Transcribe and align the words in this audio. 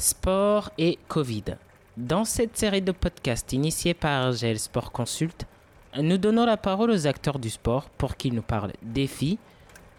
Sport 0.00 0.70
et 0.78 0.98
Covid. 1.08 1.44
Dans 1.98 2.24
cette 2.24 2.56
série 2.56 2.80
de 2.80 2.90
podcasts 2.90 3.52
initiée 3.52 3.92
par 3.92 4.28
Argel 4.28 4.58
Sport 4.58 4.92
Consult, 4.92 5.44
nous 5.94 6.16
donnons 6.16 6.46
la 6.46 6.56
parole 6.56 6.90
aux 6.90 7.06
acteurs 7.06 7.38
du 7.38 7.50
sport 7.50 7.90
pour 7.90 8.16
qu'ils 8.16 8.32
nous 8.32 8.40
parlent 8.40 8.72
défis, 8.80 9.38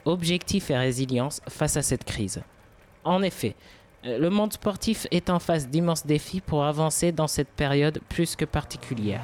objectifs 0.05 0.71
et 0.71 0.77
résilience 0.77 1.39
face 1.47 1.77
à 1.77 1.83
cette 1.83 2.03
crise. 2.03 2.41
En 3.03 3.21
effet, 3.21 3.55
le 4.03 4.29
monde 4.31 4.53
sportif 4.53 5.05
est 5.11 5.29
en 5.29 5.37
face 5.37 5.67
d'immenses 5.67 6.07
défis 6.07 6.41
pour 6.41 6.63
avancer 6.63 7.11
dans 7.11 7.27
cette 7.27 7.49
période 7.49 8.01
plus 8.09 8.35
que 8.35 8.45
particulière. 8.45 9.21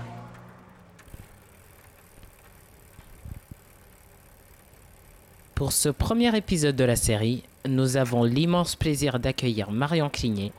Pour 5.55 5.71
ce 5.71 5.89
premier 5.89 6.37
épisode 6.37 6.75
de 6.75 6.83
la 6.83 6.95
série, 6.95 7.43
nous 7.67 7.97
avons 7.97 8.23
l'immense 8.23 8.75
plaisir 8.75 9.17
d'accueillir 9.17 9.71
Marion 9.71 10.11
Clignet, 10.11 10.51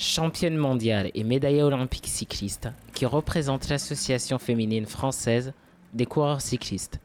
championne 0.00 0.56
mondiale 0.56 1.10
et 1.14 1.24
médaillée 1.24 1.62
olympique 1.62 2.06
cycliste, 2.06 2.70
qui 2.94 3.04
représente 3.04 3.68
l'Association 3.68 4.38
féminine 4.38 4.86
française 4.86 5.52
des 5.92 6.06
coureurs 6.06 6.40
cyclistes. 6.40 7.00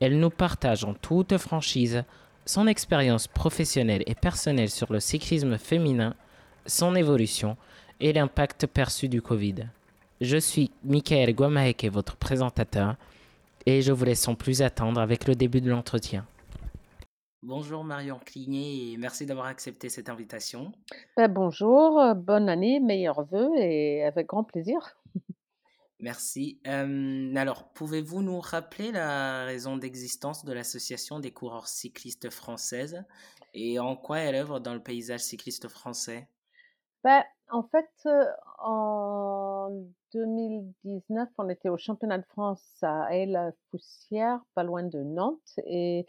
Elle 0.00 0.18
nous 0.18 0.30
partage 0.30 0.84
en 0.84 0.94
toute 0.94 1.36
franchise 1.36 2.02
son 2.46 2.66
expérience 2.66 3.28
professionnelle 3.28 4.02
et 4.06 4.14
personnelle 4.14 4.70
sur 4.70 4.90
le 4.90 5.00
cyclisme 5.00 5.58
féminin, 5.58 6.14
son 6.64 6.96
évolution 6.96 7.58
et 8.00 8.14
l'impact 8.14 8.66
perçu 8.66 9.08
du 9.08 9.20
Covid. 9.20 9.66
Je 10.22 10.38
suis 10.38 10.70
Michael 10.82 11.34
Guamaeke, 11.34 11.90
votre 11.92 12.16
présentateur, 12.16 12.96
et 13.66 13.82
je 13.82 13.92
vous 13.92 14.06
laisse 14.06 14.22
sans 14.22 14.34
plus 14.34 14.62
attendre 14.62 15.02
avec 15.02 15.28
le 15.28 15.34
début 15.34 15.60
de 15.60 15.68
l'entretien. 15.68 16.24
Bonjour 17.42 17.84
Marion 17.84 18.18
Clignet 18.18 18.92
et 18.92 18.96
merci 18.98 19.24
d'avoir 19.24 19.46
accepté 19.46 19.88
cette 19.88 20.10
invitation. 20.10 20.72
Ben, 21.16 21.26
bonjour, 21.26 21.98
euh, 21.98 22.12
bonne 22.12 22.50
année, 22.50 22.80
meilleurs 22.80 23.24
vœux 23.24 23.50
et 23.56 24.04
avec 24.04 24.26
grand 24.26 24.44
plaisir. 24.44 25.00
Merci. 26.00 26.60
Euh, 26.66 27.34
alors, 27.36 27.72
pouvez-vous 27.72 28.22
nous 28.22 28.40
rappeler 28.40 28.92
la 28.92 29.44
raison 29.44 29.78
d'existence 29.78 30.44
de 30.44 30.52
l'Association 30.52 31.18
des 31.18 31.30
coureurs 31.30 31.66
cyclistes 31.66 32.28
françaises 32.28 33.02
et 33.54 33.78
en 33.78 33.96
quoi 33.96 34.18
elle 34.18 34.34
œuvre 34.34 34.60
dans 34.60 34.74
le 34.74 34.82
paysage 34.82 35.20
cycliste 35.20 35.68
français? 35.68 36.28
Ben, 37.04 37.22
En 37.48 37.62
fait, 37.62 37.90
euh, 38.04 38.26
en 38.58 39.70
2019, 40.12 41.28
on 41.38 41.48
était 41.48 41.70
au 41.70 41.78
championnat 41.78 42.18
de 42.18 42.26
France 42.26 42.76
à 42.82 43.14
Aix-la-Poussière, 43.14 44.40
pas 44.54 44.62
loin 44.62 44.82
de 44.82 45.02
Nantes, 45.02 45.58
et 45.66 46.06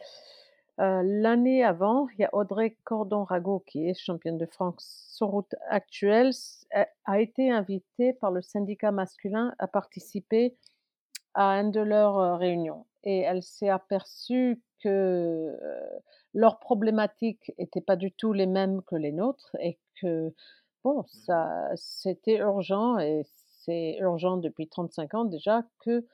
l'année 0.78 1.64
avant, 1.64 2.08
il 2.10 2.22
y 2.22 2.26
a 2.26 2.30
Audrey 2.34 2.76
Cordon-Rago, 2.84 3.64
qui 3.68 3.88
est 3.88 3.94
championne 3.94 4.38
de 4.38 4.46
France 4.46 5.08
sur 5.10 5.28
route 5.28 5.56
actuelle, 5.70 6.32
a 7.06 7.20
été 7.20 7.52
invitée 7.52 8.14
par 8.14 8.32
le 8.32 8.42
syndicat 8.42 8.92
masculin 8.92 9.54
à 9.60 9.68
participer 9.68 10.56
à 11.34 11.52
un 11.52 11.70
de 11.70 11.82
leurs 11.82 12.38
réunions. 12.40 12.86
Et 13.04 13.20
elle 13.20 13.44
s'est 13.44 13.70
aperçue 13.70 14.62
que 14.84 15.58
leurs 16.34 16.60
problématiques 16.60 17.52
n'étaient 17.60 17.82
pas 17.82 17.96
du 17.96 18.12
tout 18.12 18.34
les 18.34 18.48
mêmes 18.48 18.82
que 18.84 18.96
les 18.96 19.12
nôtres 19.12 19.56
et 19.60 19.80
que, 20.02 20.34
bon, 20.84 21.02
mmh 21.02 21.06
ça, 21.08 21.70
c'était 21.76 22.38
urgent 22.38 22.98
et 22.98 23.22
c'est 23.64 23.98
urgent 24.00 24.38
depuis 24.38 24.68
35 24.68 25.14
ans 25.14 25.26
déjà 25.26 25.64
que 25.80 26.06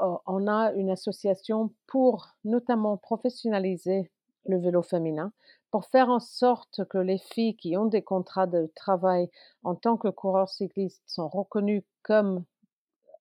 on 0.00 0.46
a 0.48 0.72
une 0.72 0.90
association 0.90 1.70
pour 1.86 2.28
notamment 2.44 2.96
professionnaliser 2.96 4.10
le 4.46 4.58
vélo 4.58 4.82
féminin, 4.82 5.32
pour 5.70 5.86
faire 5.86 6.08
en 6.08 6.20
sorte 6.20 6.84
que 6.88 6.98
les 6.98 7.18
filles 7.18 7.56
qui 7.56 7.76
ont 7.76 7.86
des 7.86 8.02
contrats 8.02 8.46
de 8.46 8.70
travail 8.74 9.28
en 9.64 9.74
tant 9.74 9.96
que 9.96 10.08
coureurs 10.08 10.48
cyclistes 10.48 11.02
sont 11.06 11.28
reconnues 11.28 11.84
comme 12.02 12.44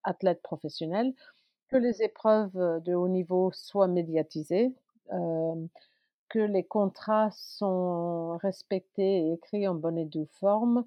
athlètes 0.03 0.41
professionnels, 0.41 1.13
que 1.69 1.77
les 1.77 2.03
épreuves 2.03 2.81
de 2.83 2.93
haut 2.93 3.07
niveau 3.07 3.51
soient 3.51 3.87
médiatisées, 3.87 4.73
que 5.09 6.39
les 6.39 6.63
contrats 6.63 7.31
sont 7.31 8.37
respectés 8.37 9.27
et 9.27 9.33
écrits 9.33 9.67
en 9.67 9.75
bonne 9.75 9.97
et 9.97 10.05
due 10.05 10.27
forme, 10.39 10.85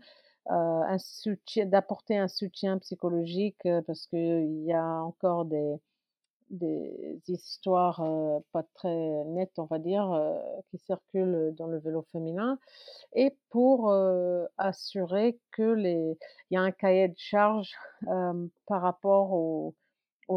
d'apporter 1.66 2.16
un 2.16 2.28
soutien 2.28 2.78
psychologique 2.78 3.68
parce 3.86 4.06
qu'il 4.06 4.62
y 4.64 4.72
a 4.72 5.02
encore 5.02 5.44
des, 5.44 5.76
des 6.50 7.20
histoires 7.28 8.02
pas 8.52 8.62
très 8.74 9.24
nettes, 9.26 9.58
on 9.58 9.64
va 9.64 9.78
dire, 9.78 10.10
qui 10.70 10.78
circulent 10.78 11.54
dans 11.56 11.66
le 11.66 11.78
vélo 11.78 12.02
féminin, 12.12 12.58
et 13.14 13.36
pour 13.50 13.92
assurer 14.56 15.38
que 15.50 15.62
les, 15.62 16.16
il 16.50 16.54
y 16.54 16.56
a 16.56 16.62
un 16.62 16.72
cahier 16.72 17.08
de 17.08 17.18
charge 17.18 17.76
par 18.66 18.82
rapport 18.82 19.32
au, 19.32 19.74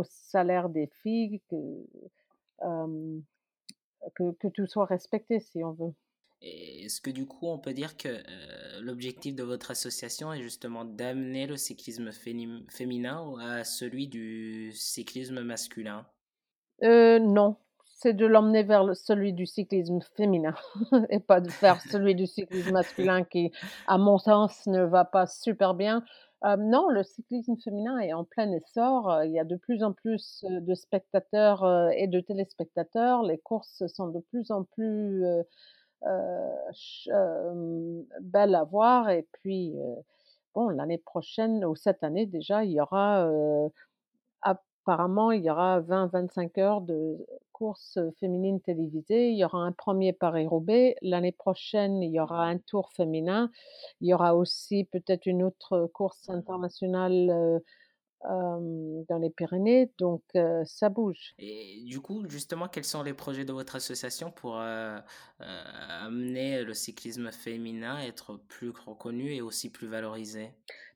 salaire 0.04 0.70
des 0.70 0.88
filles, 1.04 1.42
que, 1.50 1.86
que 4.16 4.48
tout 4.50 4.68
soit 4.68 4.86
respecté, 4.86 5.40
si 5.40 5.64
on 5.64 5.72
veut. 5.72 5.94
Est-ce 6.92 7.00
que 7.00 7.10
du 7.10 7.26
coup, 7.26 7.48
on 7.48 7.58
peut 7.58 7.72
dire 7.72 7.96
que 7.96 8.10
l'objectif 8.82 9.34
de 9.34 9.44
votre 9.44 9.72
association 9.72 10.34
est 10.34 10.42
justement 10.42 10.84
d'amener 10.84 11.48
le 11.48 11.56
cyclisme 11.56 12.12
féminin 12.12 13.34
à 13.40 13.64
celui 13.64 14.10
du 14.10 14.74
cyclisme 14.74 15.40
masculin? 15.40 16.06
Euh, 16.84 17.18
Non, 17.20 17.56
c'est 17.94 18.12
de 18.12 18.26
l'emmener 18.26 18.64
vers 18.64 18.94
celui 18.94 19.32
du 19.32 19.46
cyclisme 19.46 20.02
féminin 20.18 20.54
et 21.10 21.22
pas 21.22 21.40
de 21.40 21.50
faire 21.50 21.80
celui 21.80 22.14
du 22.14 22.28
cyclisme 22.28 22.74
masculin 22.74 23.24
qui, 23.24 23.54
à 23.88 23.98
mon 23.98 24.18
sens, 24.18 24.68
ne 24.68 24.84
va 24.84 25.06
pas 25.06 25.28
super 25.28 25.76
bien. 25.76 26.04
non, 26.44 26.90
le 26.90 27.04
cyclisme 27.04 27.56
féminin 27.64 28.00
est 28.00 28.12
en 28.12 28.26
plein 28.26 28.52
essor. 28.52 29.24
Il 29.24 29.32
y 29.32 29.40
a 29.40 29.46
de 29.46 29.56
plus 29.56 29.82
en 29.82 29.94
plus 29.94 30.44
de 30.44 30.74
spectateurs 30.74 31.66
et 31.96 32.08
de 32.08 32.20
téléspectateurs. 32.20 33.24
Les 33.24 33.38
courses 33.38 33.82
sont 33.88 34.10
de 34.10 34.20
plus 34.20 34.52
en 34.52 34.66
plus 34.66 35.24
euh, 35.24 35.44
belle 38.20 38.56
à 38.56 38.64
voir. 38.64 39.10
Et 39.10 39.28
puis, 39.32 39.76
bon, 40.56 40.70
l'année 40.70 40.98
prochaine, 40.98 41.64
ou 41.66 41.76
cette 41.76 42.04
année 42.04 42.26
déjà, 42.26 42.64
il 42.64 42.72
y 42.72 42.82
aura, 42.82 43.28
apparemment, 44.42 45.32
il 45.32 45.44
y 45.44 45.50
aura 45.50 45.82
20-25 45.82 46.60
heures 46.60 46.82
de 46.82 47.18
courses 47.52 48.00
féminines 48.20 48.60
télévisées. 48.60 49.30
Il 49.30 49.38
y 49.38 49.46
aura 49.46 49.60
un 49.60 49.72
premier 49.72 50.14
Paris-Roubaix. 50.14 50.96
L'année 51.04 51.32
prochaine, 51.32 52.02
il 52.02 52.12
y 52.12 52.20
aura 52.20 52.46
un 52.46 52.58
tour 52.58 52.90
féminin. 52.92 53.52
Il 54.02 54.10
y 54.10 54.14
aura 54.14 54.36
aussi 54.36 54.86
peut-être 54.86 55.28
une 55.28 55.44
autre 55.44 55.86
course 55.94 56.30
internationale 56.30 57.62
dans 58.24 59.18
les 59.20 59.30
Pyrénées, 59.30 59.90
donc 59.98 60.22
ça 60.66 60.90
bouge. 60.90 61.34
Et 61.40 61.82
du 61.86 62.00
coup, 62.00 62.24
justement, 62.30 62.68
quels 62.68 62.84
sont 62.84 63.04
les 63.04 63.14
projets 63.14 63.46
de 63.46 63.54
votre 63.54 63.76
association 63.76 64.32
pour 64.32 64.58
amener 65.40 66.64
le 66.64 66.74
cyclisme 66.74 67.32
féminin 67.32 67.96
à 67.96 68.06
être 68.06 68.38
plus 68.48 68.70
reconnu 68.70 69.34
et 69.34 69.42
aussi 69.42 69.72
plus 69.72 69.88
valorisé? 69.88 70.52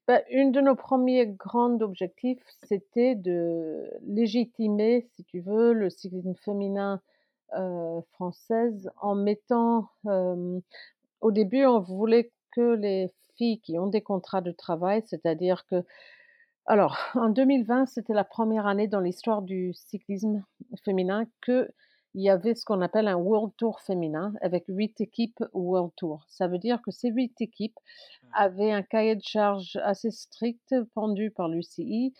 Bah, 0.08 0.22
Une 0.30 0.52
de 0.52 0.62
nos 0.62 0.76
premiers 0.76 1.26
grands 1.26 1.82
objectifs, 1.82 2.44
c'était 2.64 3.16
de 3.16 3.90
légitimer, 4.06 5.08
si 5.16 5.24
tu 5.24 5.40
veux, 5.40 5.74
le 5.74 5.90
cyclisme 5.90 6.36
féminin 6.36 7.02
euh, 7.58 8.02
française 8.14 8.90
en 9.02 9.16
mettant... 9.16 9.90
au 10.06 11.32
début, 11.32 11.66
on 11.66 11.80
voulait 11.80 12.32
que 12.52 12.76
les 12.76 13.12
filles 13.36 13.60
qui 13.60 13.80
ont 13.80 13.88
des 13.88 14.02
contrats 14.02 14.42
de 14.42 14.52
travail, 14.52 15.02
c'est-à-dire 15.08 15.66
que 15.66 15.84
alors, 16.66 16.98
en 17.14 17.30
2020, 17.30 17.86
c'était 17.86 18.14
la 18.14 18.24
première 18.24 18.66
année 18.66 18.88
dans 18.88 19.00
l'histoire 19.00 19.42
du 19.42 19.74
cyclisme 19.74 20.44
féminin 20.84 21.26
qu'il 21.44 21.70
y 22.16 22.30
avait 22.30 22.56
ce 22.56 22.66
qu'on 22.66 22.82
appelle 22.82 23.08
un 23.08 23.18
World 23.18 23.54
Tour 23.58 23.82
féminin 23.82 24.34
avec 24.42 24.66
huit 24.68 25.00
équipes 25.00 25.44
World 25.54 25.92
Tour. 25.96 26.26
Ça 26.28 26.48
veut 26.48 26.58
dire 26.58 26.82
que 26.82 26.92
ces 26.92 27.10
huit 27.10 27.40
équipes 27.40 27.78
mmh. 27.78 28.28
avaient 28.34 28.72
un 28.72 28.82
cahier 28.82 29.16
de 29.16 29.24
charge 29.24 29.78
assez 29.84 30.10
strict 30.10 30.74
pendu 30.94 31.30
par 31.30 31.50
l'UCI 31.50 32.14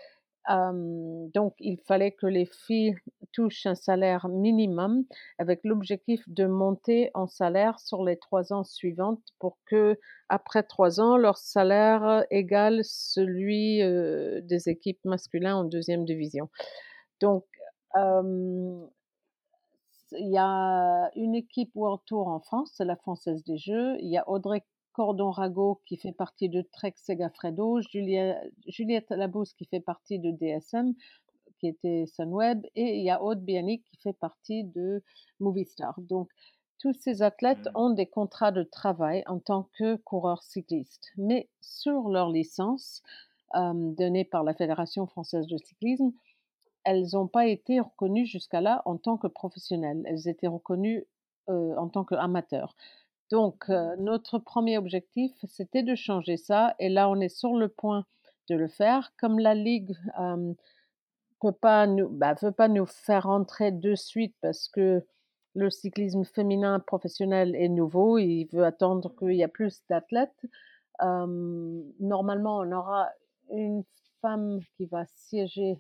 donc, 0.48 1.56
il 1.60 1.78
fallait 1.88 2.12
que 2.12 2.28
les 2.28 2.46
filles 2.46 2.96
touchent 3.36 3.66
un 3.66 3.76
salaire 3.76 4.30
minimum 4.30 5.04
avec 5.38 5.60
l'objectif 5.66 6.24
de 6.28 6.46
monter 6.46 7.12
en 7.14 7.28
salaire 7.28 7.80
sur 7.80 8.04
les 8.04 8.18
trois 8.18 8.54
ans 8.54 8.64
suivantes 8.64 9.22
pour 9.40 9.58
que, 9.66 10.00
après 10.30 10.64
trois 10.64 11.02
ans, 11.02 11.18
leur 11.18 11.38
salaire 11.38 12.26
égale 12.32 12.80
celui 12.84 13.80
des 14.44 14.70
équipes 14.70 15.04
masculines 15.04 15.48
en 15.50 15.66
deuxième 15.66 16.06
division. 16.06 16.50
Donc, 17.20 17.46
il 20.12 20.30
y 20.32 20.38
a 20.38 21.10
une 21.16 21.36
équipe 21.36 21.72
World 21.76 22.02
Tour 22.06 22.30
en 22.30 22.40
France, 22.40 22.72
c'est 22.76 22.86
la 22.86 22.96
Française 22.96 23.44
des 23.44 23.58
Jeux. 23.58 23.98
Il 24.00 24.10
y 24.10 24.18
a 24.18 24.30
Audrey 24.30 24.64
Cordon 24.94 25.30
Rago 25.32 25.82
qui 25.86 25.98
fait 25.98 26.14
partie 26.14 26.48
de 26.48 26.62
Trek 26.72 26.94
Segafredo, 26.96 27.82
Juliette 27.82 29.10
Labousse 29.10 29.54
qui 29.54 29.66
fait 29.66 29.82
partie 29.82 30.20
de 30.20 30.32
DSM, 30.32 30.94
qui 31.66 31.70
était 31.70 32.06
Sunweb, 32.08 32.66
et 32.76 32.98
il 33.00 33.04
y 33.04 33.10
a 33.10 33.22
Aude 33.24 33.44
Bianic 33.44 33.84
qui 33.86 33.98
fait 33.98 34.14
partie 34.14 34.64
de 34.64 35.04
Movistar. 35.40 36.00
Donc, 36.02 36.30
tous 36.80 36.94
ces 36.94 37.22
athlètes 37.24 37.68
Mmh. 37.68 37.76
ont 37.76 37.90
des 37.92 38.06
contrats 38.08 38.52
de 38.52 38.64
travail 38.64 39.24
en 39.28 39.40
tant 39.40 39.70
que 39.74 39.96
coureurs 39.96 40.44
cyclistes, 40.44 41.12
mais 41.18 41.50
sur 41.62 42.10
leur 42.10 42.30
licence, 42.32 43.02
hem, 43.56 43.96
donnée 43.96 44.26
par 44.26 44.44
la 44.44 44.54
Fédération 44.54 45.08
française 45.08 45.48
de 45.48 45.58
cyclisme, 45.58 46.14
elles 46.84 47.18
ont 47.18 47.28
pas 47.28 47.48
été 47.48 47.80
reconnues 47.80 48.26
jusqu'à 48.26 48.62
là 48.62 48.82
en 48.86 48.98
tant 48.98 49.18
que 49.18 49.28
professionnelles. 49.28 50.04
Elles 50.06 50.28
étaient 50.28 50.48
reconnues, 50.48 51.06
heu, 51.50 51.78
en 51.78 51.90
tant 51.90 52.06
qu'amateurs. 52.06 52.76
Donc, 53.32 53.70
heu, 53.70 53.96
Mmh. 53.96 53.96
notre 54.00 54.40
1er 54.40 54.78
objectif, 54.78 55.34
c'était 55.48 55.84
de 55.84 55.96
changer 55.96 56.38
ça 56.38 56.76
et 56.80 56.90
là, 56.90 57.10
on 57.10 57.20
est 57.22 57.30
sur 57.30 57.56
le 57.58 57.70
point 57.70 58.06
de 58.50 58.56
le 58.56 58.68
faire. 58.70 59.14
Comme 59.18 59.40
la 59.40 59.56
ligue, 59.56 59.96
peut 61.52 61.58
pas 61.58 61.88
nous 61.88 62.10
bah, 62.10 62.36
pas 62.58 62.68
nous 62.68 62.86
faire 62.86 63.24
rentrer 63.24 63.72
de 63.72 63.96
suite 63.96 64.36
parce 64.42 64.68
que 64.68 65.06
le 65.56 65.70
cyclisme 65.70 66.26
féminin 66.26 66.80
professionnel 66.80 67.56
est 67.56 67.70
nouveau, 67.70 68.18
il 68.18 68.46
veut 68.52 68.66
attendre 68.66 69.14
qu'il 69.18 69.36
y 69.36 69.44
a 69.44 69.48
plus 69.48 69.82
d'athlètes. 69.90 70.46
Normalement, 71.00 72.58
on 72.60 72.72
aura 72.72 73.10
une 73.52 73.84
femme 74.22 74.60
qui 74.76 74.86
va 74.86 75.06
siéger, 75.06 75.80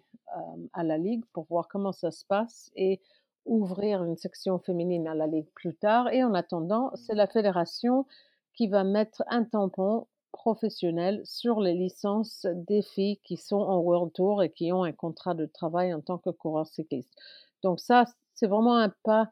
à 0.74 0.84
la 0.84 0.98
ligue 0.98 1.24
pour 1.34 1.46
voir 1.50 1.68
comment 1.68 1.92
ça 1.92 2.12
se 2.12 2.26
passe 2.26 2.72
et 2.76 3.02
ouvrir 3.46 4.04
une 4.04 4.18
section 4.18 4.60
féminine 4.60 5.08
à 5.08 5.14
la 5.14 5.28
ligue 5.28 5.50
plus 5.54 5.76
tard 5.76 6.10
et 6.12 6.24
en 6.24 6.34
attendant, 6.34 6.92
c'est 6.96 7.16
la 7.16 7.28
fédération 7.28 8.06
qui 8.54 8.68
va 8.68 8.84
mettre 8.84 9.24
un 9.28 9.44
tampon 9.44 10.08
professionnel 10.36 11.22
sur 11.24 11.62
les 11.62 11.74
licences 11.74 12.46
des 12.54 12.82
filles 12.82 13.20
qui 13.24 13.38
sont 13.38 13.62
en 13.62 13.80
World 13.80 14.12
Tour 14.12 14.44
et 14.44 14.52
qui 14.52 14.74
ont 14.74 14.84
un 14.84 14.92
contrat 14.92 15.34
de 15.34 15.46
travail 15.46 15.94
en 15.94 16.02
tant 16.02 16.18
que 16.18 16.30
coureurs 16.30 16.68
cyclistes. 16.68 17.14
Donc 17.64 17.80
ça, 17.80 18.04
c'est 18.34 18.48
vraiment 18.48 18.76
un 18.76 18.94
pas 19.04 19.32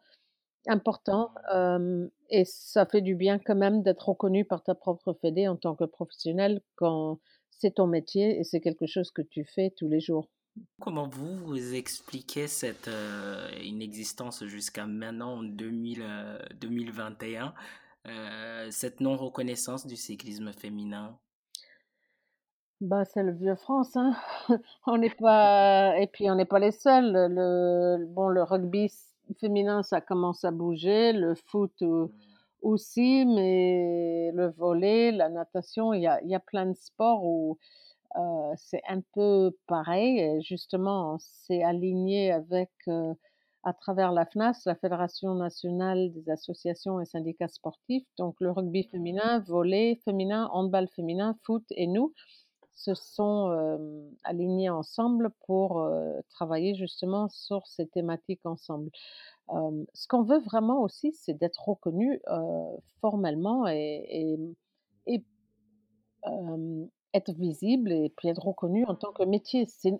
important, 0.65 1.31
Mmh. 1.53 2.07
et 2.29 2.45
ça 2.45 2.85
fait 2.85 3.01
du 3.01 3.15
bien 3.15 3.37
quand 3.37 3.55
même 3.55 3.83
d'être 3.83 4.07
reconnu 4.07 4.45
par 4.45 4.63
ta 4.63 4.75
propre 4.75 5.11
fédé 5.21 5.49
en 5.49 5.57
tant 5.57 5.75
que 5.75 5.83
professionnel 5.83 6.61
quand 6.75 7.19
c'est 7.49 7.75
ton 7.75 7.87
métier 7.87 8.39
et 8.39 8.45
c'est 8.45 8.61
quelque 8.61 8.87
chose 8.87 9.11
que 9.11 9.21
tu 9.21 9.43
fais 9.43 9.73
tous 9.75 9.89
les 9.89 9.99
jours. 9.99 10.29
Comment 10.79 11.09
vous, 11.09 11.35
vous 11.45 11.73
expliquez 11.73 12.47
cette, 12.47 12.89
inexistence 13.61 14.45
jusqu'à 14.45 14.85
maintenant 14.85 15.39
en 15.39 15.43
2000, 15.43 16.01
heu, 16.01 16.37
2021, 16.61 17.53
heu, 18.07 18.71
cette 18.71 18.99
non 19.01 19.17
reconnaissance 19.17 19.85
du 19.87 19.95
cyclisme 19.97 20.53
féminin? 20.53 21.19
Bah, 22.81 23.05
c'est 23.05 23.23
le 23.23 23.31
vieux 23.33 23.55
France, 23.55 23.95
hein. 23.95 24.13
On 24.87 24.97
n'est 24.97 25.09
pas 25.09 25.97
et 25.97 26.07
puis 26.07 26.29
on 26.29 26.35
n'est 26.35 26.45
pas 26.45 26.59
les 26.59 26.71
seuls. 26.71 27.13
Le 27.13 28.05
bon, 28.07 28.27
le 28.27 28.43
rugby 28.43 28.91
féminin, 29.39 29.83
ça 29.83 30.01
commence 30.01 30.43
à 30.43 30.51
bouger, 30.51 31.13
le 31.13 31.33
foot, 31.35 31.81
Mmh. 31.81 32.33
aussi, 32.61 33.25
mais 33.25 34.31
le 34.33 34.49
volley, 34.51 35.11
la 35.11 35.29
natation, 35.29 35.93
il 35.93 36.01
y 36.01 36.07
a 36.07 36.21
y 36.23 36.35
a 36.35 36.39
plein 36.41 36.65
de 36.67 36.75
sports 36.75 37.23
où, 37.25 37.57
heu, 38.17 38.53
c'est 38.57 38.81
un 38.89 39.01
peu 39.13 39.51
pareil 39.67 40.19
et 40.19 40.41
justement, 40.41 41.15
on 41.15 41.19
s'est 41.19 41.63
aligné 41.63 42.31
avec, 42.33 42.71
heu, 42.89 43.15
à 43.63 43.73
travers 43.73 44.11
la 44.11 44.25
FNAS, 44.25 44.63
la 44.65 44.75
Fédération 44.75 45.35
nationale 45.35 46.11
des 46.13 46.29
associations 46.29 46.99
et 47.01 47.05
syndicats 47.05 47.47
sportifs, 47.47 48.05
donc 48.17 48.35
le 48.41 48.51
rugby 48.51 48.83
Mmh. 48.91 48.91
féminin, 48.91 49.39
volley 49.39 49.95
féminin, 50.05 50.49
handball 50.51 50.87
féminin, 50.89 51.35
foot 51.45 51.63
et 51.71 51.87
nous 51.87 52.13
se 52.75 52.95
sont, 52.95 53.51
hem, 53.53 54.15
alignés 54.23 54.69
ensemble 54.69 55.31
pour, 55.47 55.79
heu, 55.81 56.21
travailler 56.29 56.75
justement 56.75 57.29
sur 57.29 57.67
ces 57.67 57.87
thématiques 57.87 58.45
ensemble. 58.45 58.91
Hem, 59.49 59.85
ce 59.93 60.07
qu'on 60.07 60.23
veut 60.23 60.39
vraiment 60.41 60.81
aussi, 60.83 61.13
c'est 61.13 61.33
d'être 61.35 61.67
reconnus, 61.69 62.19
heu, 62.29 62.77
formellement 63.01 63.67
et 63.67 64.05
et 64.09 64.37
et 65.07 65.25
hem, 66.25 66.89
être 67.13 67.31
visible 67.33 67.91
et 67.91 68.09
puis 68.17 68.27
être 68.29 68.43
reconnu 68.45 68.85
en 68.85 68.95
tant 68.95 69.11
que 69.13 69.23
métier. 69.23 69.65
C'est 69.65 69.93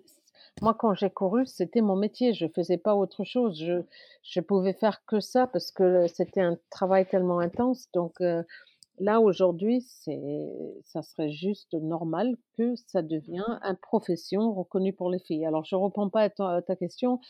moi, 0.62 0.74
quand 0.74 0.94
j'ai 0.94 1.10
couru, 1.10 1.46
c'était 1.46 1.80
mon 1.82 1.96
métier, 1.96 2.32
je 2.34 2.46
faisais 2.48 2.78
pas 2.78 2.94
autre 2.94 3.24
chose. 3.24 3.58
Je 3.62 3.82
je 4.22 4.40
pouvais 4.40 4.72
faire 4.72 5.04
que 5.06 5.20
ça 5.20 5.46
parce 5.46 5.70
que 5.70 6.06
c'était 6.08 6.40
un 6.42 6.58
travail 6.70 7.06
tellement 7.06 7.40
intense 7.40 7.88
donc 7.94 8.20
heu, 8.20 8.44
là, 9.00 9.20
aujourd'hui, 9.20 9.82
c'est 9.82 10.20
ça 10.84 11.02
serait 11.02 11.30
juste 11.32 11.74
normal 11.74 12.36
que 12.58 12.74
ça 12.76 13.02
devient 13.02 13.44
Mmh. 13.46 13.54
un 13.62 13.74
profession 13.76 14.52
reconnue 14.54 14.92
pour 14.94 15.10
les 15.10 15.18
filles. 15.20 15.46
Alors 15.46 15.64
je 15.64 15.76
réponds 15.76 16.10
pas 16.10 16.22
à 16.22 16.30
ta 16.30 16.50
à 16.56 16.62
ta 16.62 16.76
question, 16.76 17.20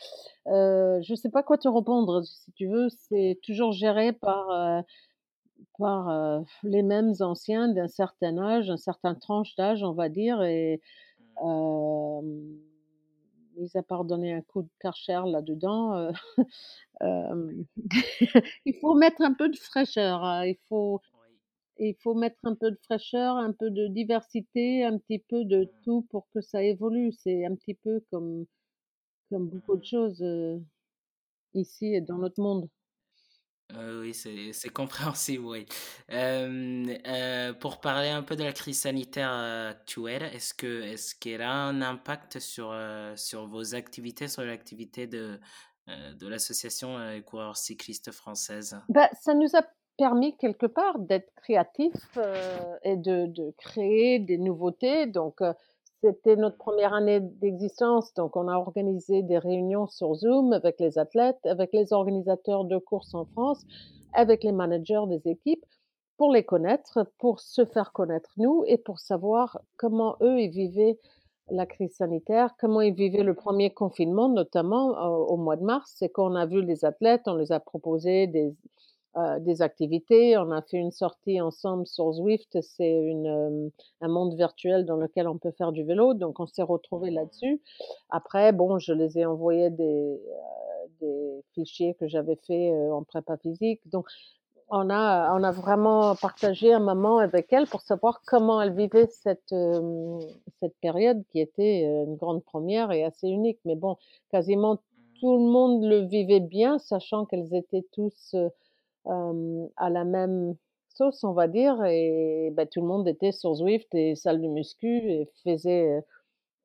heu, 0.47 0.99
je 1.03 1.15
sais 1.15 1.29
pas 1.31 1.43
quoi 1.43 1.57
te 1.57 1.67
répondre. 1.69 2.23
Si 2.25 2.51
tu 2.53 2.67
veux, 2.67 2.89
c'est 2.89 3.39
toujours 3.43 3.71
géré 3.73 4.13
par, 4.13 4.49
heu, 4.51 4.83
par, 5.79 6.43
les 6.63 6.83
mêmes 6.83 7.13
anciens 7.21 7.67
d'un 7.69 7.87
certain 7.87 8.37
âge, 8.39 8.69
un 8.69 8.77
certain 8.77 9.15
tranche 9.15 9.55
d'âge, 9.57 9.83
on 9.83 9.93
va 9.93 10.09
dire 10.09 10.41
et 10.43 10.81
Mmh. 11.19 11.35
Mis 13.57 13.75
à 13.77 13.83
part 13.83 14.05
donner 14.05 14.33
un 14.33 14.41
coup 14.41 14.63
de 14.63 14.69
Karcher 14.79 15.21
là-dedans, 15.27 16.11
hem, 17.01 17.65
il 18.65 18.75
faut 18.75 18.95
mettre 18.95 19.21
un 19.21 19.33
peu 19.33 19.49
de 19.49 19.57
fraîcheur, 19.57 20.23
hein, 20.23 20.45
il 20.45 20.57
faut 20.67 21.01
Oui. 21.13 21.39
il 21.79 21.95
faut 22.03 22.15
mettre 22.15 22.37
un 22.43 22.55
peu 22.55 22.71
de 22.71 22.77
fraîcheur, 22.83 23.37
un 23.37 23.53
peu 23.53 23.71
de 23.71 23.87
diversité, 23.87 24.85
un 24.85 24.97
petit 24.99 25.19
peu 25.19 25.45
de 25.45 25.71
Mmh. 25.71 25.85
tout 25.85 26.03
pour 26.11 26.27
que 26.33 26.41
ça 26.41 26.63
évolue. 26.63 27.11
C'est 27.13 27.45
un 27.45 27.55
petit 27.55 27.75
peu 27.75 28.01
comme 28.11 28.45
comme 29.31 29.49
beaucoup 29.49 29.77
de 29.77 29.83
Mmh. 29.83 29.85
choses, 29.85 30.21
heu, 30.23 30.63
ici 31.55 31.87
et 31.95 32.01
dans 32.01 32.17
notre 32.19 32.41
monde. 32.41 32.69
Heu, 33.73 34.01
oui, 34.01 34.13
c'est 34.53 34.69
compréhensible, 34.69 35.43
oui. 35.45 35.65
Hem, 36.07 36.87
heu, 37.05 37.57
pour 37.59 37.81
parler 37.81 38.09
un 38.09 38.21
peu 38.21 38.35
de 38.35 38.43
la 38.43 38.53
crise 38.53 38.81
sanitaire, 38.81 39.31
actuelle, 39.31 40.23
est-ce 40.23 40.53
que 40.53 40.81
est-ce 40.83 41.15
qu'elle 41.15 41.41
a 41.41 41.51
un 41.51 41.81
impact 41.81 42.39
sur, 42.39 42.75
sur 43.15 43.47
vos 43.47 43.73
activités, 43.73 44.27
sur 44.27 44.43
l'activité 44.43 45.07
de, 45.07 45.39
de 45.87 46.27
l'association, 46.27 46.97
heu, 46.99 47.21
coureurs 47.21 47.57
cyclistes 47.57 48.11
française? 48.11 48.79
Bah, 48.89 49.09
ça 49.13 49.33
nous 49.33 49.55
a 49.55 49.63
permis 49.97 50.37
quelque 50.37 50.65
part 50.65 50.99
d'être 50.99 51.31
créatifs, 51.35 52.17
et 52.83 52.97
de 52.97 53.25
de 53.27 53.51
créer 53.57 54.19
des 54.19 54.37
nouveautés 54.37 55.07
donc 55.07 55.41
c'était 56.05 56.35
notre. 56.35 56.57
1re 56.57 56.93
année 56.93 57.19
d'existence 57.19 58.13
donc 58.13 58.35
on 58.35 58.47
a 58.47 58.55
organisé 58.57 59.23
des 59.23 59.37
réunions 59.37 59.87
sur 59.87 60.13
Zoom 60.15 60.53
avec 60.53 60.79
les 60.79 60.97
athlètes, 60.97 61.39
avec 61.45 61.73
les 61.73 61.93
organisateurs 61.93 62.65
de 62.65 62.77
courses 62.77 63.13
en 63.13 63.25
France, 63.25 63.65
avec 64.13 64.43
les 64.43 64.51
managers 64.51 65.03
des 65.07 65.29
équipes 65.29 65.65
pour 66.17 66.31
les 66.31 66.43
connaître, 66.43 67.11
pour 67.17 67.39
se 67.39 67.65
faire 67.65 67.91
connaître 67.91 68.31
nous 68.37 68.63
et 68.67 68.77
pour 68.77 68.99
savoir 68.99 69.59
comment 69.77 70.15
eux, 70.21 70.39
ils 70.39 70.49
vivaient 70.49 70.97
la 71.49 71.65
crise 71.65 71.95
sanitaire, 71.95 72.55
comment 72.59 72.81
ils 72.81 72.93
vivaient 72.93 73.23
le. 73.23 73.33
1er 73.33 73.73
confinement 73.73 74.29
notamment, 74.29 74.91
heu, 74.91 75.09
au 75.09 75.37
mois 75.37 75.57
de 75.57 75.63
mars. 75.63 75.93
C'est 75.97 76.09
quand 76.09 76.31
on 76.31 76.35
a 76.35 76.45
vu 76.45 76.61
les 76.63 76.85
athlètes, 76.85 77.23
on 77.27 77.35
les 77.35 77.51
a 77.51 77.59
proposé 77.59 78.27
des 78.27 78.55
heu, 79.17 79.39
des 79.41 79.61
activités. 79.61 80.37
On 80.37 80.51
a 80.51 80.61
fait 80.61 80.77
une 80.77 80.91
sortie 80.91 81.41
ensemble 81.41 81.85
sur 81.87 82.11
Zwift, 82.13 82.57
c'est 82.61 82.91
une, 82.91 83.25
hem, 83.25 83.71
un 84.01 84.07
monde 84.07 84.35
virtuel 84.35 84.85
dans 84.85 84.97
lequel 84.97 85.27
on 85.27 85.37
peut 85.37 85.51
faire 85.51 85.71
du 85.71 85.83
vélo, 85.83 86.13
donc 86.13 86.39
on 86.39 86.47
s'est 86.47 86.63
retrouvés 86.63 87.11
là-dessus. 87.11 87.61
Après 88.09 88.51
bon, 88.53 88.79
je 88.79 88.93
les 88.93 89.17
ai 89.19 89.25
envoyé 89.25 89.69
des, 89.69 90.19
des 91.01 91.43
fichiers 91.53 91.95
que 91.95 92.07
j'avais 92.07 92.35
faits, 92.47 92.73
heu, 92.73 92.93
en 92.93 93.03
prépa 93.03 93.37
physique 93.37 93.81
donc 93.89 94.07
on 94.69 94.89
a 94.89 95.33
on 95.37 95.43
a 95.43 95.51
vraiment 95.51 96.15
partagé 96.15 96.73
un 96.73 96.79
moment 96.79 97.19
avec 97.19 97.53
elles 97.53 97.67
pour 97.67 97.81
savoir 97.81 98.21
comment 98.25 98.61
elles 98.61 98.75
vivaient 98.75 99.07
cette, 99.07 99.53
cette 100.59 100.75
période 100.81 101.23
qui 101.31 101.39
était, 101.39 101.83
une 101.83 102.15
grande 102.15 102.43
première 102.43 102.91
et 102.91 103.03
assez 103.03 103.27
unique. 103.27 103.59
Mais 103.65 103.75
bon, 103.75 103.97
quasiment 104.31 104.77
Mmh. 104.77 105.19
tout 105.19 105.37
le 105.37 105.43
monde 105.51 105.83
le 105.83 105.99
vivait 106.07 106.39
bien, 106.39 106.79
sachant 106.79 107.25
qu'elles 107.25 107.53
étaient 107.55 107.85
tous, 107.91 108.35
à 109.07 109.89
la 109.89 110.03
même 110.03 110.55
sauce, 110.89 111.23
on 111.23 111.33
va 111.33 111.47
dire 111.47 111.83
et 111.85 112.51
bah, 112.53 112.65
tout 112.65 112.81
le 112.81 112.87
monde 112.87 113.07
était 113.07 113.31
sur 113.31 113.53
Zwift 113.55 113.93
et 113.93 114.15
salle 114.15 114.41
de 114.41 114.47
muscu 114.47 114.87
et 114.87 115.29
faisait, 115.43 116.03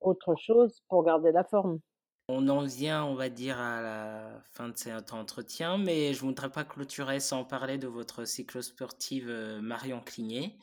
autre 0.01 0.35
chose 0.37 0.83
pour 0.89 1.05
garder 1.05 1.33
la 1.33 1.45
forme. 1.45 1.81
On 2.29 2.49
en 2.49 2.65
vient, 2.65 3.05
on 3.05 3.15
va 3.15 3.29
dire, 3.29 3.59
à 3.59 3.83
la 3.83 4.43
fin 4.53 4.69
de 4.69 4.77
cet 4.77 5.13
entretien, 5.13 5.79
mais 5.79 6.15
je 6.15 6.21
voudrais 6.21 6.51
pas 6.51 6.65
clôturer 6.65 7.19
sans 7.19 7.45
parler 7.45 7.77
de 7.77 7.89
votre 7.89 8.25
cyclo-sportive, 8.25 9.29
Marion 9.61 10.01
Cligné 10.01 10.57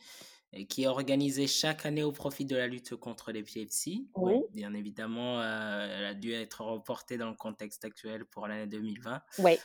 qui 0.68 0.84
est 0.84 0.86
organisée 0.86 1.46
chaque 1.46 1.84
année 1.84 2.02
au 2.02 2.12
profit 2.12 2.44
de 2.44 2.56
la 2.56 2.66
lutte 2.66 2.96
contre 2.96 3.32
l'épilepsie. 3.32 4.08
Bon, 4.16 4.24
Oui. 4.24 4.42
bien 4.50 4.72
évidemment, 4.74 5.40
heu, 5.40 5.44
elle 5.44 6.04
a 6.06 6.14
dû 6.14 6.32
être 6.32 6.62
reportée 6.62 7.18
dans 7.18 7.28
le 7.28 7.36
contexte 7.36 7.84
actuel 7.84 8.24
pour 8.24 8.46
l'année 8.48 8.66
2020 8.66 9.22
Oui. 9.38 9.58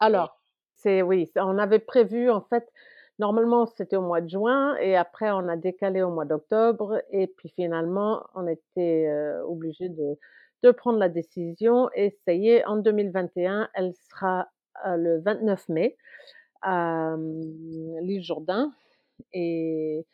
Alors, 0.00 0.40
c'est 0.78 1.02
oui, 1.02 1.30
on 1.36 1.58
avait 1.58 1.78
prévu 1.80 2.30
en 2.30 2.40
fait, 2.42 2.68
normalement 3.18 3.66
c'était 3.66 3.96
au 3.96 4.02
mois 4.02 4.20
de 4.20 4.28
juin 4.30 4.76
et 4.78 4.96
après 4.96 5.30
on 5.30 5.48
a 5.48 5.56
décalé 5.56 6.02
au 6.02 6.10
mois 6.10 6.24
d'octobre 6.24 7.02
et 7.10 7.26
puis 7.28 7.50
finalement 7.50 8.24
on 8.34 8.46
était, 8.48 9.08
heu, 9.08 9.42
obligés 9.46 9.88
de 9.90 10.18
de 10.64 10.70
prendre 10.72 10.98
la 10.98 11.08
décision 11.08 11.88
et 11.94 12.10
ça 12.26 12.32
y 12.34 12.48
est, 12.50 12.64
en 12.66 12.76
2021, 12.78 13.68
elle 13.74 13.92
sera, 14.10 14.48
heu, 14.86 14.96
le 14.96 15.20
29 15.20 15.68
mai. 15.68 15.96
à, 16.62 17.16
mmh, 17.16 18.00
l'île 18.02 18.22
Jourdain 18.24 18.72
et 19.32 20.06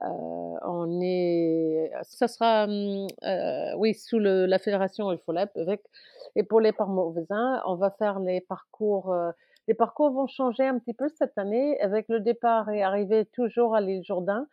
on 0.00 1.00
est 1.02 1.90
ça 2.02 2.28
sera, 2.28 2.66
mmh, 2.66 3.06
heu, 3.24 3.74
oui, 3.78 3.94
sous 3.94 4.18
le 4.18 4.46
la 4.46 4.58
fédération 4.58 5.10
Efolep 5.12 5.50
avec 5.56 5.82
et 6.36 6.42
pour 6.44 6.60
les 6.60 6.72
Parmovins, 6.72 7.62
on 7.66 7.74
va 7.76 7.90
faire 7.90 8.20
les 8.20 8.40
parcours, 8.40 9.14
les 9.66 9.74
parcours 9.74 10.10
vont 10.12 10.26
changer 10.26 10.64
un 10.64 10.78
petit 10.78 10.94
peu 10.94 11.08
cette 11.08 11.36
année 11.38 11.80
avec 11.80 12.08
le 12.08 12.20
départ 12.20 12.70
et 12.70 12.82
arrivée 12.82 13.26
toujours 13.26 13.74
à 13.74 13.80
l'île 13.80 14.04
Jourdain. 14.04 14.46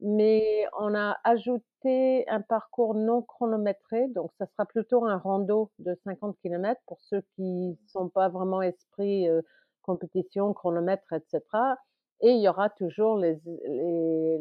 Mais 0.00 0.66
on 0.80 0.94
a 0.94 1.16
ajouté 1.24 2.24
un 2.28 2.40
parcours 2.40 2.94
non 2.94 3.22
chronométré, 3.22 4.08
donc 4.08 4.32
ça 4.38 4.46
sera 4.46 4.66
plutôt 4.66 5.04
un 5.06 5.16
rando 5.18 5.70
de 5.78 5.94
50 6.04 6.36
kilomètres 6.42 6.80
pour 6.86 7.00
ceux 7.02 7.22
qui 7.36 7.78
sont 7.86 8.08
pas 8.08 8.28
vraiment 8.28 8.62
esprit, 8.62 9.28
heu, 9.28 9.42
compétition, 9.82 10.52
chronomètre 10.54 11.12
et 11.12 11.20
cetera 11.30 11.76
et 12.20 12.30
il 12.32 12.40
y 12.42 12.48
aura 12.48 12.70
toujours 12.70 13.16
les 13.18 13.40
les 13.46 14.38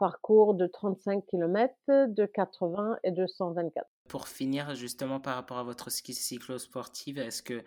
parcours 0.00 0.54
de 0.54 0.66
35 0.66 1.24
kilomètres, 1.26 1.76
de 1.88 2.26
80 2.26 2.96
et 3.04 3.12
de 3.12 3.28
124. 3.28 3.88
Pour 4.08 4.26
finir, 4.26 4.74
justement 4.74 5.20
par 5.20 5.36
rapport 5.36 5.58
à 5.58 5.62
votre 5.62 5.90
ski 5.90 6.14
cyclo-sportive, 6.14 7.18
est-ce 7.18 7.42
que, 7.44 7.62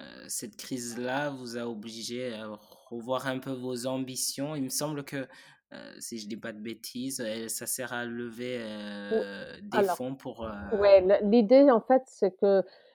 heu, 0.00 0.04
cette 0.28 0.56
crise-là 0.56 1.30
vous 1.30 1.56
a 1.56 1.66
obligé 1.66 2.34
à 2.34 2.46
revoir 2.90 3.26
un 3.26 3.40
peu 3.40 3.50
vos 3.50 3.86
ambitions? 3.86 4.54
Il 4.54 4.62
me 4.64 4.68
semble 4.68 5.02
que, 5.04 5.26
heu, 5.72 6.00
si 6.00 6.18
je 6.18 6.28
dis 6.28 6.36
pas 6.36 6.52
de 6.52 6.60
bêtises, 6.60 7.20
heu, 7.20 7.48
ça 7.48 7.66
sert 7.66 7.92
à 7.92 8.04
lever, 8.04 8.58
des 9.62 9.82
alors 9.82 9.96
fonds 9.96 10.14
pour, 10.14 10.46
le 10.72 11.30
l'idée 11.30 11.70
en 11.70 11.80
fait, 11.80 12.02
c'est 12.06 12.36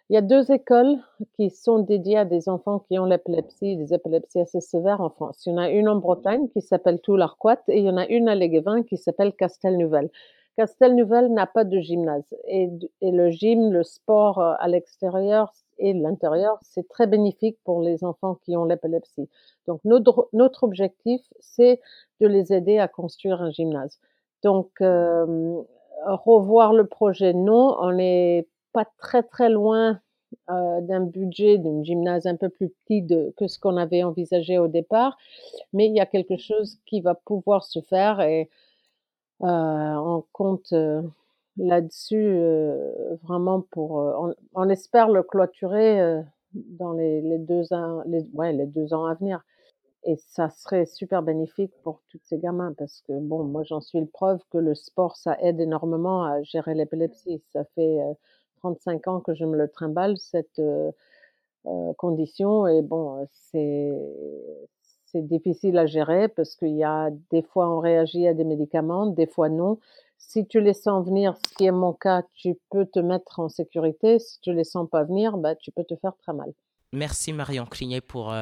qu'il 0.07 0.15
y 0.15 0.17
a 0.17 0.21
2 0.21 0.51
écoles 0.51 0.97
qui 1.35 1.49
sont 1.49 1.79
dédiées 1.79 2.17
à 2.17 2.25
des 2.25 2.49
enfants 2.49 2.79
qui 2.79 2.99
ont 2.99 3.05
l'épilepsie, 3.05 3.77
des 3.77 3.93
épilepsies 3.93 4.39
assez 4.41 4.61
sévères 4.61 5.01
en 5.01 5.09
France. 5.09 5.45
Il 5.45 5.51
y 5.51 5.53
en 5.53 5.57
a 5.57 5.69
une 5.69 5.89
en 5.89 5.95
Bretagne 5.97 6.47
qui 6.49 6.61
s'appelle 6.61 6.99
Toul-Arquat 7.01 7.61
et 7.69 7.79
il 7.79 7.85
y 7.85 7.89
en 7.89 7.97
a 7.97 8.05
une 8.07 8.29
à 8.29 8.35
Léguévin 8.35 8.83
qui 8.83 8.97
s'appelle 8.97 9.33
Castelnouvel. 9.33 10.09
Castelnouvel 10.57 11.29
n'a 11.33 11.47
pas 11.47 11.63
de 11.63 11.79
gymnase 11.79 12.35
et 12.47 12.69
et 13.01 13.11
le 13.11 13.29
gym, 13.31 13.71
le 13.71 13.83
sport, 13.83 14.39
heu, 14.39 14.53
à 14.59 14.67
l'extérieur 14.67 15.51
et 15.79 15.93
l'intérieur, 15.93 16.59
c'est 16.61 16.87
très 16.87 17.07
bénéfique 17.07 17.57
pour 17.63 17.81
les 17.81 18.03
enfants 18.03 18.35
qui 18.43 18.55
ont 18.55 18.65
l'épilepsie. 18.65 19.27
Donc 19.67 19.81
notre 19.85 20.29
notre 20.33 20.63
objectif, 20.63 21.21
c'est 21.39 21.81
de 22.21 22.27
les 22.27 22.53
aider 22.53 22.77
à 22.79 22.87
construire 22.87 23.41
un 23.41 23.49
gymnase. 23.51 23.99
Donc 24.43 24.69
hem, 24.81 25.63
revoir 26.05 26.73
le 26.73 26.85
projet, 26.85 27.33
non, 27.33 27.75
on 27.79 27.91
n'est 27.93 28.47
pas 28.73 28.85
très, 28.99 29.23
très 29.23 29.49
loin, 29.49 29.99
heu, 30.51 30.81
d'un 30.83 31.01
budget 31.01 31.57
d'un 31.59 31.83
gymnase 31.83 32.27
un 32.27 32.35
peu 32.37 32.49
plus 32.49 32.69
petit 32.87 33.05
que 33.37 33.47
ce 33.47 33.59
qu'on 33.59 33.77
avait 33.77 34.03
envisagé 34.03 34.59
au 34.59 34.67
départ, 34.67 35.17
mais 35.73 35.87
il 35.87 35.95
y 35.95 36.01
a 36.01 36.05
quelque 36.07 36.37
chose 36.37 36.79
qui 36.87 37.01
va 37.01 37.15
pouvoir 37.15 37.63
se 37.65 37.81
faire 37.81 38.21
et 38.21 38.49
heu, 39.43 39.47
on 39.47 40.23
compte, 40.33 40.73
heu, 40.73 41.03
là-dessus, 41.57 42.37
vraiment 43.23 43.61
pour, 43.61 44.35
on 44.55 44.69
espère 44.69 45.09
le 45.09 45.23
clôturer, 45.23 46.21
dans 46.53 46.93
les 46.93 47.37
2 47.39 47.73
ans 47.73 48.03
les 48.07 48.65
2 48.67 48.93
ans 48.93 49.05
à 49.05 49.15
venir 49.15 49.43
et 50.05 50.17
ça 50.17 50.49
serait 50.51 50.85
super 50.85 51.23
bénéfique 51.23 51.73
pour 51.83 52.01
tous 52.09 52.19
ces 52.23 52.37
gamins 52.39 52.73
parce 52.77 53.01
que 53.01 53.13
bon, 53.19 53.43
moi 53.45 53.63
j'en 53.63 53.81
suis 53.81 53.99
une 53.99 54.07
preuve 54.09 54.41
que 54.51 54.57
le 54.59 54.75
sport, 54.75 55.17
ça 55.17 55.37
aide 55.41 55.59
énormément 55.61 56.23
à 56.25 56.43
gérer 56.43 56.75
l'épilepsie. 56.75 57.41
Ça 57.53 57.65
fait, 57.75 57.99
35 58.63 59.07
ans 59.07 59.19
que 59.19 59.33
je 59.35 59.45
me 59.45 59.57
le 59.57 59.67
trimballe 59.69 60.17
cette, 60.17 60.59
heu 60.59 60.91
heu, 61.67 61.93
condition 61.97 62.67
et 62.67 62.81
bon, 62.81 63.21
heu, 63.21 63.27
c'est 65.05 65.21
difficile 65.27 65.77
à 65.77 65.85
gérer 65.85 66.27
parce 66.27 66.55
qu'il 66.55 66.75
y 66.75 66.83
a 66.83 67.09
des 67.31 67.43
fois 67.43 67.69
on 67.69 67.79
réagit 67.79 68.27
à 68.27 68.33
des 68.33 68.43
médicaments, 68.43 69.05
des 69.05 69.27
fois 69.27 69.49
non. 69.49 69.79
Si 70.17 70.47
tu 70.47 70.59
les 70.61 70.73
sens 70.73 71.05
venir, 71.05 71.35
ce 71.37 71.53
qui 71.55 71.65
est 71.65 71.71
mon 71.71 71.93
cas, 71.93 72.23
tu 72.33 72.57
peux 72.71 72.85
te 72.85 72.99
mettre 72.99 73.39
en 73.39 73.49
sécurité. 73.49 74.17
Si 74.19 74.39
tu 74.39 74.53
les 74.53 74.63
sens 74.63 74.89
pas 74.89 75.03
venir, 75.03 75.37
bah, 75.37 75.55
tu 75.55 75.71
peux 75.71 75.83
te 75.83 75.95
faire 75.97 76.15
très 76.17 76.33
mal. 76.33 76.51
Merci 76.93 77.33
Marion 77.33 77.65
Clignet 77.65 78.01
pour, 78.01 78.33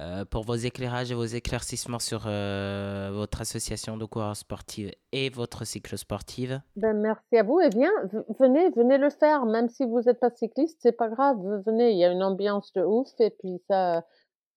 heu, 0.00 0.24
pour 0.24 0.44
vos 0.44 0.54
éclairages 0.54 1.10
et 1.10 1.14
vos 1.14 1.24
éclaircissements 1.24 1.98
sur, 1.98 2.26
heu, 2.26 3.10
votre 3.12 3.40
association 3.40 3.96
de 3.96 4.04
coureurs 4.04 4.36
sportives 4.36 4.92
et 5.12 5.30
votre 5.30 5.64
cyclo-sportive. 5.64 6.60
Ben, 6.76 6.94
merci 6.94 7.36
à 7.36 7.42
vous 7.42 7.60
et 7.60 7.68
viens, 7.68 7.92
v 8.12 8.20
venez 8.38 8.70
venez 8.70 8.98
le 8.98 9.10
faire, 9.10 9.44
même 9.46 9.68
si 9.68 9.84
vous 9.84 10.08
êtes 10.08 10.20
pas 10.20 10.30
cycliste, 10.30 10.78
c'est 10.80 10.96
pas 10.96 11.08
grave, 11.08 11.36
venez, 11.66 11.92
il 11.92 11.98
y 11.98 12.04
a 12.04 12.10
une 12.10 12.22
ambiance 12.22 12.72
de 12.74 12.82
ouf 12.82 13.08
et 13.20 13.30
puis 13.30 13.60
ça 13.68 14.04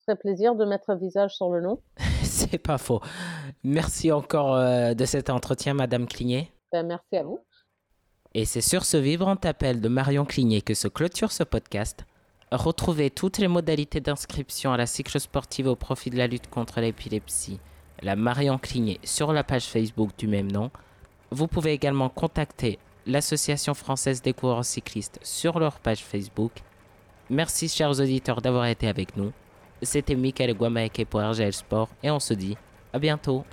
ferait 0.05 0.17
plaisir 0.17 0.55
de 0.55 0.65
mettre 0.65 0.89
un 0.89 0.95
visage 0.95 1.35
sur 1.35 1.49
le 1.49 1.61
nom. 1.61 1.79
C'est 2.23 2.57
pas 2.57 2.77
faux. 2.77 3.01
Merci 3.63 4.11
encore, 4.11 4.55
heu, 4.55 4.95
de 4.95 5.05
cet 5.05 5.29
entretien 5.29 5.73
madame 5.73 6.07
Clignet. 6.07 6.51
Ben, 6.71 6.87
merci 6.87 7.17
à 7.17 7.23
vous. 7.23 7.39
Et 8.33 8.45
c'est 8.45 8.61
sur 8.61 8.85
ce 8.85 8.95
vibrant 8.95 9.35
appel 9.43 9.81
de 9.81 9.89
Marion 9.89 10.23
Clignet 10.23 10.61
que 10.61 10.73
se 10.73 10.87
clôture 10.87 11.33
ce 11.33 11.43
podcast. 11.43 12.05
Retrouvez 12.51 13.09
toutes 13.09 13.37
les 13.37 13.47
modalités 13.47 14.01
d'inscription 14.01 14.73
à 14.73 14.77
la 14.77 14.85
cyclo-sportive 14.85 15.67
au 15.67 15.77
profit 15.77 16.09
de 16.09 16.17
la 16.17 16.27
lutte 16.27 16.49
contre 16.49 16.81
l'épilepsie, 16.81 17.61
la 18.01 18.17
Marion 18.17 18.57
Clignet, 18.57 18.99
sur 19.05 19.31
la 19.31 19.45
page 19.45 19.67
Facebook 19.67 20.09
du 20.17 20.27
même 20.27 20.51
nom. 20.51 20.69
Vous 21.29 21.47
pouvez 21.47 21.71
également 21.71 22.09
contacter 22.09 22.77
l'Association 23.05 23.73
française 23.73 24.21
des 24.21 24.33
coureurs 24.33 24.65
cyclistes 24.65 25.17
sur 25.23 25.59
leur 25.59 25.79
page 25.79 26.03
Facebook. 26.03 26.51
Merci 27.29 27.69
chers 27.69 27.97
auditeurs 27.97 28.41
d'avoir 28.41 28.65
été 28.65 28.89
avec 28.89 29.15
nous. 29.15 29.31
C'était 29.81 30.15
Michael 30.15 30.53
Guamaeke 30.53 31.05
pour 31.09 31.21
RGL 31.21 31.53
Sport 31.53 31.87
et 32.03 32.11
on 32.11 32.19
se 32.19 32.33
dit 32.33 32.57
à 32.91 32.99
bientôt. 32.99 33.45